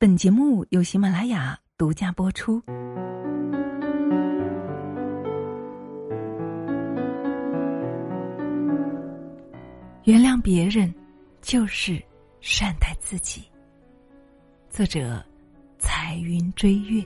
[0.00, 2.58] 本节目由喜马拉雅独家播出。
[10.04, 10.90] 原谅别人，
[11.42, 12.02] 就是
[12.40, 13.42] 善待自己。
[14.70, 15.22] 作者：
[15.78, 17.04] 彩云追月。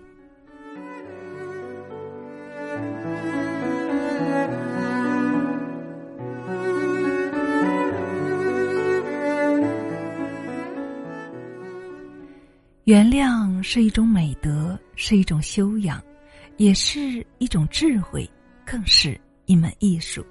[12.85, 16.02] 原谅是一种美德，是一种修养，
[16.59, 18.30] 也是一种智慧，
[18.62, 20.23] 更是一门艺术。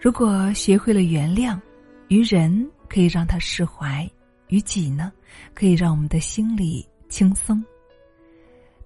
[0.00, 1.60] 如果学会了原谅，
[2.08, 4.10] 于人可以让他释怀，
[4.48, 5.12] 于己呢，
[5.52, 7.62] 可以让我们的心里轻松。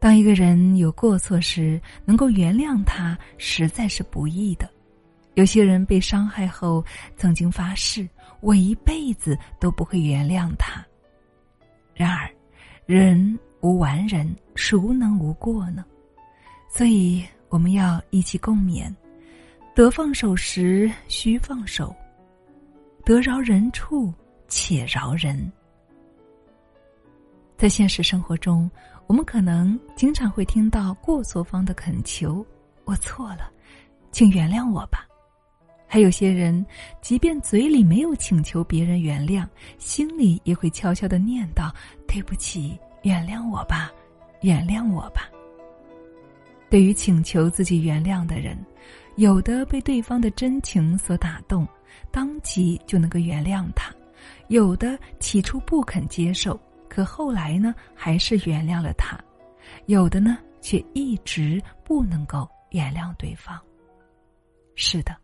[0.01, 4.69] 当一个人有过错时，能够原谅他，实在是不易的。
[5.34, 6.84] 有些人被伤害后，
[7.17, 8.09] 曾经发誓
[8.43, 10.84] ：“我一辈子都不会原谅他。”
[11.96, 12.30] 然而，
[12.84, 15.82] 人无完人，孰能无过呢？
[16.69, 18.94] 所以我们要一起共勉：
[19.75, 21.97] 得放手时须放手，
[23.03, 24.12] 得饶人处
[24.47, 25.50] 且饶人。
[27.56, 28.70] 在现实生活中，
[29.06, 32.44] 我们可能经常会听到过错方的恳求
[32.84, 33.50] ：“我错了，
[34.10, 35.05] 请原谅我吧。”
[35.89, 36.65] 还有些人，
[37.01, 39.47] 即便嘴里没有请求别人原谅，
[39.79, 41.70] 心里也会悄悄的念叨
[42.09, 43.91] ：“对不起，原谅我吧，
[44.43, 45.31] 原谅我吧。”
[46.69, 48.59] 对于请求自己原谅的人，
[49.15, 51.67] 有的被对方的真情所打动，
[52.11, 53.95] 当即就能够原谅他；
[54.48, 59.17] 有的起初不肯接受，可后来呢，还是原谅了他；
[59.87, 63.56] 有的呢，却一直不能够原谅对方。
[64.75, 65.17] 是的。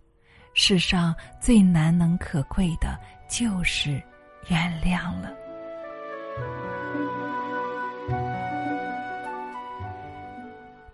[0.55, 4.03] 世上最难能可贵的，就是
[4.49, 5.33] 原谅了。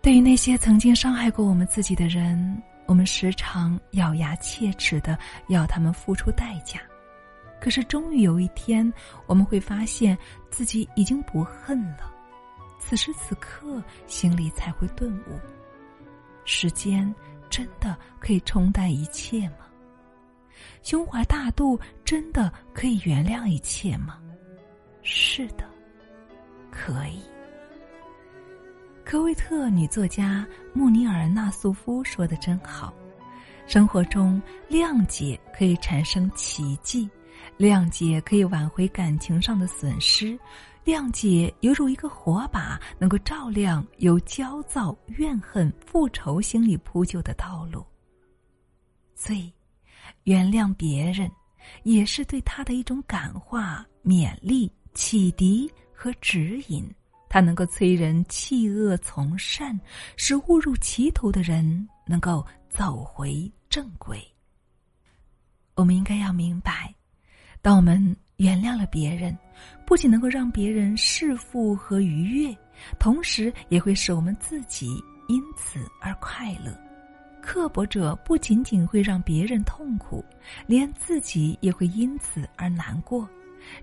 [0.00, 5.18] 对于那些曾经伤害过我们自己的人，我们时常咬牙切齿的
[5.48, 6.80] 要他们付出代价。
[7.60, 8.90] 可是，终于有一天，
[9.26, 10.16] 我们会发现
[10.50, 12.14] 自己已经不恨了。
[12.78, 15.38] 此时此刻，心里才会顿悟：
[16.44, 17.12] 时间。
[17.48, 19.66] 真的可以冲淡一切吗？
[20.82, 24.18] 胸怀大度真的可以原谅一切吗？
[25.02, 25.64] 是的，
[26.70, 27.22] 可以。
[29.04, 32.92] 科威特女作家穆尼尔纳苏夫说的真好：
[33.66, 37.08] 生活中谅解可以产生奇迹，
[37.58, 40.38] 谅解可以挽回感情上的损失。
[40.88, 47.84] 谅解犹如一个火把，能够照亮由焦躁、怨恨、复仇心理铺就的道路。
[49.14, 49.52] 所以，
[50.22, 51.30] 原谅别人，
[51.82, 56.90] 也是对他的一种感化、勉励、启迪和指引。
[57.28, 59.78] 它能够催人弃恶从善，
[60.16, 64.26] 使误入歧途的人能够走回正轨。
[65.74, 66.94] 我们应该要明白，
[67.60, 68.16] 当我们。
[68.38, 69.36] 原谅了别人，
[69.84, 72.56] 不仅能够让别人释负和愉悦，
[72.96, 74.90] 同时也会使我们自己
[75.26, 76.72] 因此而快乐。
[77.42, 80.24] 刻薄者不仅仅会让别人痛苦，
[80.68, 83.28] 连自己也会因此而难过。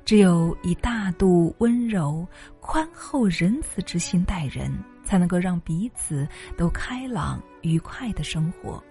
[0.05, 2.25] 只有以大度、温柔、
[2.61, 4.71] 宽厚、仁慈之心待人，
[5.03, 6.25] 才能够让彼此
[6.57, 8.81] 都开朗、愉快的生活。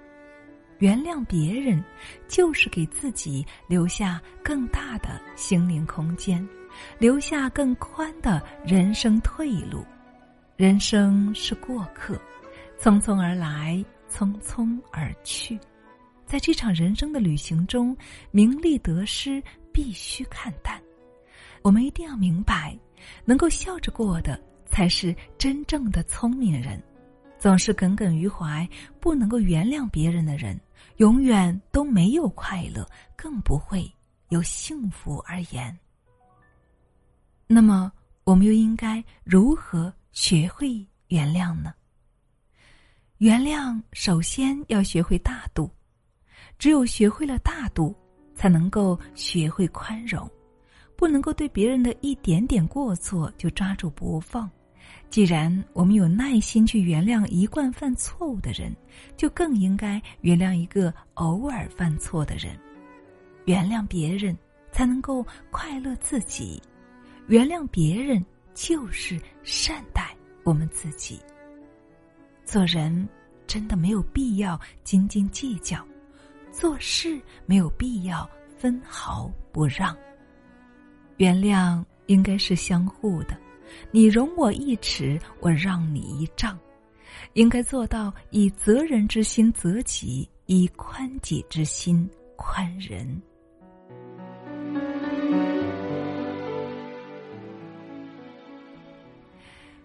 [0.79, 1.83] 原谅别人，
[2.29, 6.47] 就是给自己留下更大的心灵空间，
[6.99, 9.85] 留下更宽的人生退路。
[10.57, 12.21] 人生是过客，
[12.79, 15.59] 匆匆而来，匆匆而去。
[16.27, 17.97] 在这场人生的旅行中，
[18.31, 19.43] 名利得失
[19.73, 20.81] 必须看淡。
[21.63, 22.79] 我们一定要明白，
[23.25, 26.83] 能够笑着过的，才是真正的聪明人。
[27.45, 28.67] 总是耿耿于怀，
[28.99, 30.59] 不能够原谅别人的人，
[30.97, 33.87] 永远都没有快乐，更不会
[34.31, 35.79] 有幸福而言。
[37.47, 37.93] 那么，
[38.25, 41.75] 我们又应该如何学会原谅呢？
[43.19, 45.71] 原谅首先要学会大度，
[46.59, 47.95] 只有学会了大度，
[48.35, 50.27] 才能够学会宽容，
[50.97, 54.51] 不能够对别人的一点点过错就抓住不放。
[55.11, 58.75] 既然我们有耐心去原谅一贯犯错误的人，
[59.17, 62.59] 就更应该原谅一个偶尔犯错的人。
[63.45, 64.37] 原谅别人，
[64.73, 66.61] 才能够快乐自己；
[67.29, 68.25] 原谅别人，
[68.55, 71.21] 就是善待我们自己。
[72.45, 73.09] 做人
[73.47, 75.87] 真的没有必要斤斤计较，
[76.51, 78.29] 做事没有必要
[78.59, 79.97] 分毫不让。
[81.19, 83.39] 原谅应该是相互的，
[83.91, 86.59] 你容我一尺，我让你一丈，
[87.35, 93.21] 应该做到以责人之心责己，以宽己之心宽人。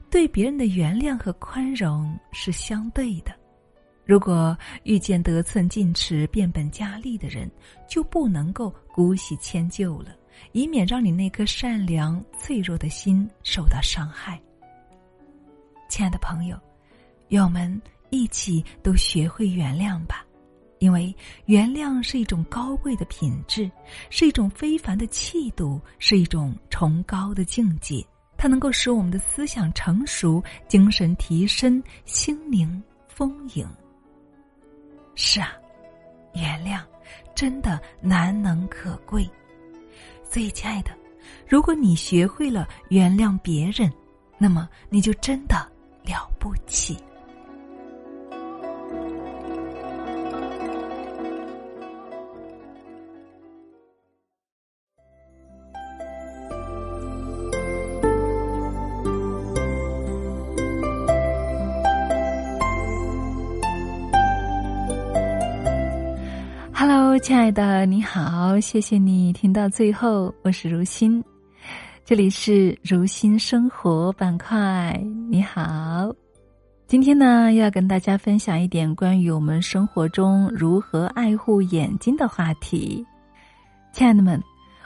[0.10, 3.32] 对别人的原谅和宽容是相对的。
[4.06, 7.50] 如果遇见得寸进尺、变本加厉的人，
[7.88, 10.08] 就不能够姑息迁就了，
[10.52, 14.40] 以免让你那颗善良脆弱的心受到伤害。
[15.88, 16.58] 亲爱的朋友，
[17.30, 20.26] 愿我们一起都学会原谅吧，
[20.80, 21.14] 因为
[21.46, 23.70] 原谅是一种高贵的品质，
[24.10, 28.06] 是一种非凡的气度，是一种崇高的境界。
[28.38, 33.68] 它能够使我们的思想成熟，精神提升，心灵丰盈。
[35.16, 35.52] 是啊，
[36.34, 36.82] 原谅
[37.36, 39.30] 真的难能可贵。
[40.30, 40.92] 所以，亲爱的，
[41.48, 43.92] 如果你学会了原谅别人，
[44.38, 45.56] 那么你就真的
[46.04, 46.98] 了不起。
[67.22, 71.22] 亲爱的，你好，谢谢你听到最后，我是如心，
[72.06, 74.98] 这里是如心生活板块。
[75.30, 76.14] 你好，
[76.88, 83.06] 今天呢要跟大家分享一点关于我们生活中如何爱护眼睛的话题。
[83.92, 84.42] 亲爱的们，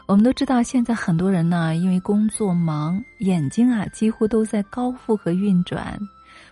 [0.07, 5.97] 我们都知道，现在很多人呢因为工作忙，眼睛啊几乎都在高负荷运转，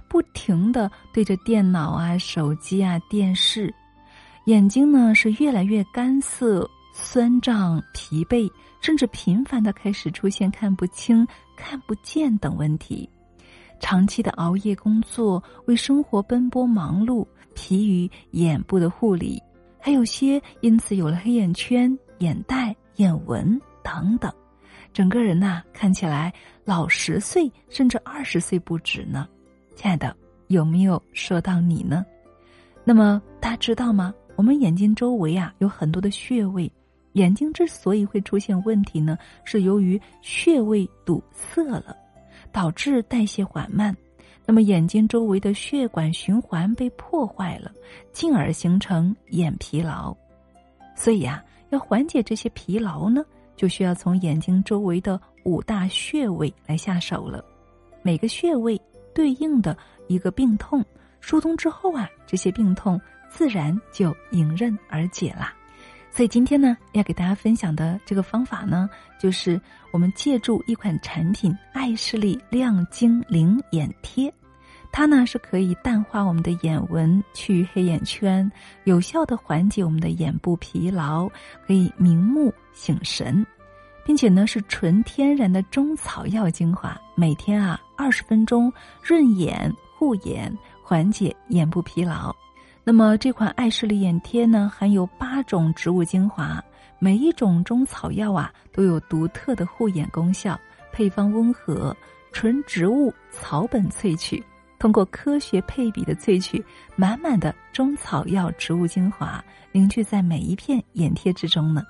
[0.07, 3.73] 不停的对着电脑啊、手机啊、电视。
[4.45, 8.51] 眼睛呢是越来越干涩、酸胀、疲惫，
[8.81, 13.07] 甚至频繁的开始出现看不清、看不见等问题。
[13.79, 19.41] 长期的熬夜工作，为生活奔波忙碌，疲于眼部的护理，
[19.79, 24.31] 还有些因此有了黑眼圈、眼袋、眼纹等等，
[24.91, 26.33] 整个人呐看起来
[26.65, 29.27] 老十岁甚至二十岁不止呢。
[29.75, 30.15] 亲爱的，
[30.47, 32.03] 有没有说到你呢？
[32.83, 34.13] 那么大家知道吗？
[34.41, 36.67] 我们眼睛周围啊有很多的穴位，
[37.11, 41.95] 眼睛之所以会出现问题呢，是由于穴位堵塞了，
[42.51, 43.95] 导致代谢缓慢，
[44.43, 47.71] 那么眼睛周围的血管循环被破坏了，
[48.11, 50.11] 进而形成眼疲劳。
[50.95, 53.23] 所以啊，要缓解这些疲劳呢，
[53.55, 57.45] 就需要从眼睛周围的五大穴位来下手了。
[58.01, 58.81] 每个穴位
[59.13, 59.77] 对应的
[60.07, 60.83] 一个病痛，
[61.19, 62.99] 疏通之后啊，这些病痛。
[63.31, 65.53] 自然就迎刃而解啦。
[66.13, 69.59] 所以今天呢，要给大家分享的这个方法呢，就是
[69.91, 74.31] 我们借助一款产品——爱视力亮晶灵眼贴，
[74.91, 78.51] 它呢是可以淡化我们的眼纹、去黑眼圈，
[78.83, 81.29] 有效的缓解我们的眼部疲劳，
[81.65, 83.45] 可以明目醒神，
[84.05, 90.53] 并且呢是纯天然的中草药精华，每天啊二十分钟润眼护眼，
[90.83, 92.35] 缓解眼部疲劳。
[92.83, 96.63] 那么这款爱视力眼贴呢，含有八种植物精华，
[96.97, 100.59] 每一种中草药啊都有独特的护眼功效，
[100.91, 101.95] 配方温和，
[102.31, 104.43] 纯植物草本萃取，
[104.79, 106.63] 通过科学配比的萃取，
[106.95, 111.83] 满满的中草药植物精华凝聚在每一片眼贴之中呢。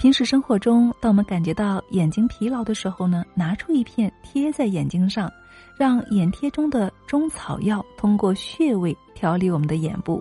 [0.00, 5.32] 平时生活中，当我们感觉到眼睛疲劳的时候呢，拿出一片贴在眼睛上，
[5.78, 10.20] 让眼贴中的中草药通过穴位调理我们的眼部。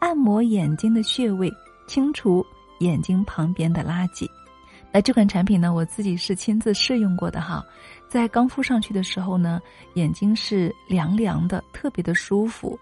[0.00, 1.52] 按摩眼睛的穴位，
[1.86, 2.44] 清除
[2.80, 4.28] 眼睛旁边的垃圾。
[4.90, 7.64] 那这款产品呢，我自己是亲自试用过的哈。
[8.08, 9.60] 在刚敷上去的时候呢，
[9.94, 12.76] 眼睛是凉凉的，特别的舒服。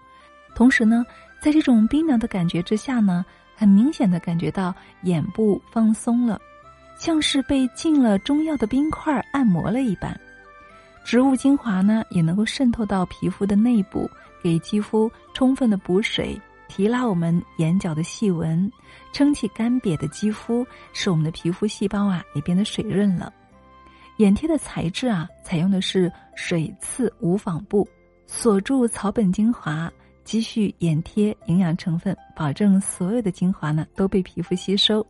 [0.55, 1.05] 同时呢，
[1.39, 3.23] 在这种冰凉的感觉之下呢，
[3.55, 4.73] 很明显的感觉到
[5.03, 6.39] 眼部放松了，
[6.97, 10.19] 像是被浸了中药的冰块按摩了一般。
[11.03, 14.09] 植物精华呢，也能够渗透到皮肤的内部，
[14.41, 16.39] 给肌肤充分的补水。
[16.69, 18.71] 提拉我们眼角的细纹，
[19.11, 23.33] 撑起干瘪的肌肤，使我们的皮肤细胞啊也变得水润了。
[24.17, 27.85] 眼贴的材质啊，采用的是水刺无纺布，
[28.27, 29.91] 锁住草本精华，
[30.23, 35.05] 积蓄眼贴营养成分，保证所有的精华呢都被皮肤吸收。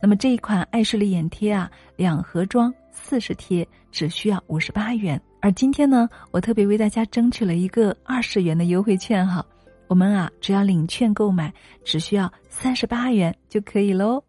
[0.00, 5.20] 那么这一款爱视力眼贴啊，两盒装四十贴，只需要五十八元。
[5.42, 9.44] 而今天呢，我特别为大家争取了一个二十元的优惠券哈。
[9.90, 11.52] 我们啊，只要领券购买，
[11.84, 14.22] 只需要三十八元就可以喽。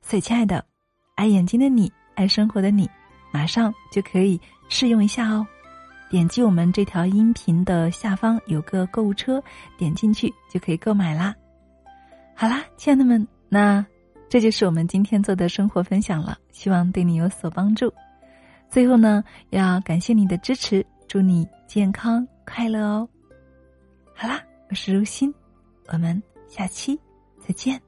[0.00, 0.64] 所以，亲爱的，
[1.16, 2.88] 爱眼睛的你，爱生活的你，
[3.32, 5.44] 马上就可以试用一下哦。
[6.08, 9.42] 点击我们这条音频的下方有个购物车，
[9.76, 11.34] 点进去就可以购买啦。
[12.36, 13.84] 好啦，亲爱的们，那
[14.28, 17.92] 这就是我们今天做的生活分享了，希望对你有所帮助。
[18.70, 23.08] 最后呢，要感谢你的支持，祝你健康快乐哦。
[24.14, 24.40] 好啦，
[24.72, 25.34] 我是如心，
[25.88, 26.98] 我们下期
[27.46, 27.78] 再见。